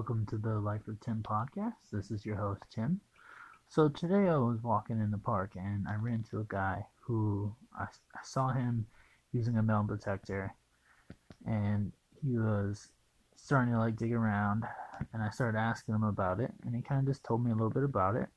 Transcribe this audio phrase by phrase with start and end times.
[0.00, 1.74] welcome to the Life of Tim podcast.
[1.92, 3.02] This is your host, Tim.
[3.68, 7.54] So, today I was walking in the park and I ran into a guy who
[7.78, 8.86] I, I saw him
[9.34, 10.54] using a metal detector
[11.46, 11.92] and
[12.24, 12.88] he was
[13.36, 14.64] starting to like dig around
[15.12, 17.54] and I started asking him about it and he kind of just told me a
[17.54, 18.30] little bit about it.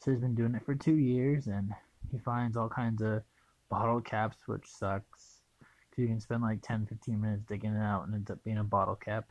[0.00, 1.72] So, he's been doing it for two years and
[2.12, 3.22] he finds all kinds of
[3.70, 5.40] bottle caps, which sucks.
[5.88, 8.58] Because you can spend like 10 15 minutes digging it out and ends up being
[8.58, 9.24] a bottle cap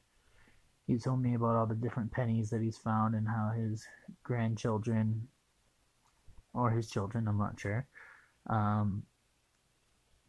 [0.87, 3.87] he told me about all the different pennies that he's found and how his
[4.23, 5.27] grandchildren
[6.53, 7.87] or his children, I'm not sure,
[8.47, 9.03] um,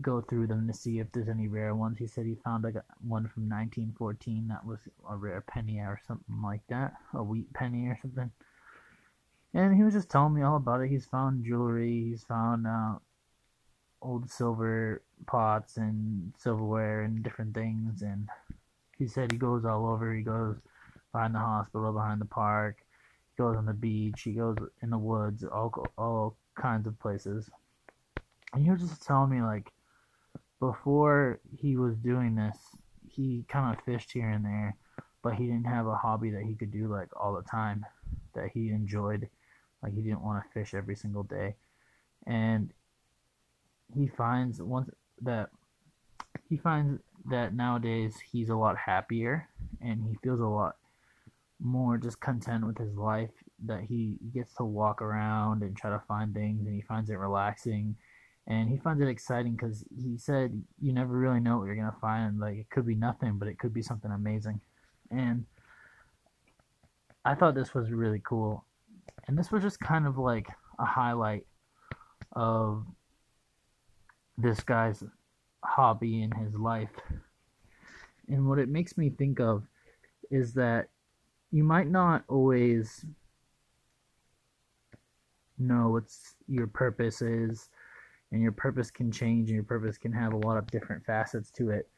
[0.03, 1.99] go through them to see if there's any rare ones.
[1.99, 2.75] He said he found like
[3.07, 4.79] one from 1914 that was
[5.09, 8.31] a rare penny or something like that, a wheat penny or something.
[9.55, 10.91] And he was just telling me all about it.
[10.91, 12.97] He's found jewelry, he's found uh,
[14.03, 18.29] old silver pots and silverware and different things, and
[18.99, 20.15] he said he goes all over.
[20.15, 20.57] He goes
[21.13, 22.77] behind the hospital, behind the park.
[23.37, 24.23] He goes on the beach.
[24.23, 27.51] He goes in the woods, all all kinds of places.
[28.53, 29.73] And he was just telling me like
[30.61, 32.57] before he was doing this,
[33.09, 34.77] he kind of fished here and there,
[35.23, 37.85] but he didn't have a hobby that he could do like all the time
[38.35, 39.29] that he enjoyed.
[39.83, 41.57] Like he didn't want to fish every single day,
[42.27, 42.73] and
[43.95, 45.51] he finds once that
[46.49, 49.49] he finds that nowadays he's a lot happier
[49.81, 50.77] and he feels a lot
[51.61, 53.31] more just content with his life
[53.65, 57.19] that he gets to walk around and try to find things and he finds it
[57.19, 57.97] relaxing.
[58.47, 61.97] And he finds it exciting because he said you never really know what you're gonna
[62.01, 62.39] find.
[62.39, 64.61] Like it could be nothing but it could be something amazing.
[65.11, 65.47] And
[67.25, 68.65] i thought this was really cool.
[69.27, 70.47] And this was just kind of like
[70.79, 71.47] a highlight
[72.33, 72.85] of
[74.39, 75.03] this guy's
[75.67, 76.91] hobby in his life.
[78.29, 79.65] And what it makes me think of
[80.31, 80.89] is that
[81.51, 83.05] you might not always
[85.59, 86.05] know what
[86.49, 87.71] your purpose is,
[88.33, 91.51] and your purpose can change, and your purpose can have a lot of different facets
[91.53, 91.89] to it.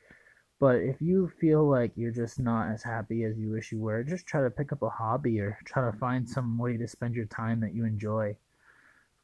[0.61, 4.03] But if you feel like you're just not as happy as you wish you were,
[4.03, 7.15] just try to pick up a hobby or try to find some way to spend
[7.15, 8.37] your time that you enjoy.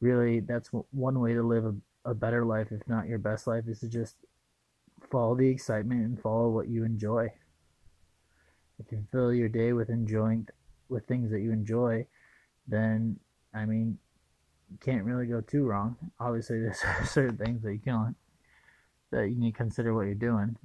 [0.01, 1.75] Really, that's one way to live a,
[2.09, 4.15] a better life, if not your best life, is to just
[5.15, 7.31] follow the excitement and follow what you enjoy.
[8.79, 10.49] If you fill your day with enjoying
[10.89, 12.05] with things that you enjoy,
[12.67, 13.17] then
[13.53, 13.97] I mean,
[14.69, 15.95] you can't really go too wrong.
[16.19, 18.17] Obviously, there's certain things that you can't
[19.11, 20.57] that you need to consider what you're doing.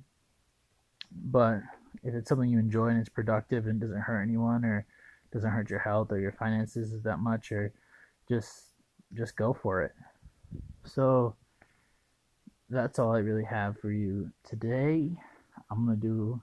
[1.12, 1.60] But
[2.02, 4.84] if it's something you enjoy and it's productive and doesn't hurt anyone or
[5.32, 7.72] doesn't hurt your health or your finances that much or
[8.28, 8.64] just
[9.14, 9.92] just go for it.
[10.84, 11.36] So
[12.70, 15.10] that's all I really have for you today.
[15.70, 16.40] I'm gonna do,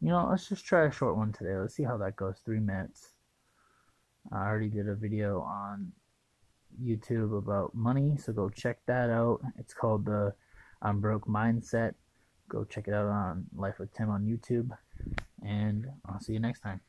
[0.00, 1.56] you know, let's just try a short one today.
[1.56, 2.40] Let's see how that goes.
[2.44, 3.14] Three minutes.
[4.30, 5.92] I already did a video on
[6.82, 9.40] YouTube about money, so go check that out.
[9.58, 10.34] It's called the
[10.82, 11.94] I'm Broke Mindset.
[12.48, 14.70] Go check it out on Life with Tim on YouTube,
[15.42, 16.80] and I'll see you next time.